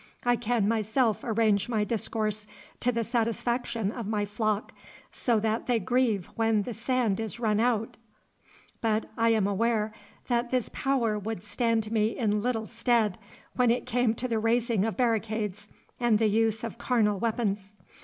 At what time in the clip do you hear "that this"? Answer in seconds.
10.27-10.71